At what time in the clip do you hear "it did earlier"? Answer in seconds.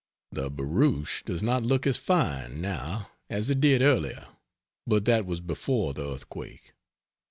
3.51-4.29